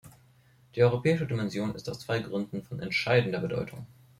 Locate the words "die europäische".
0.73-1.27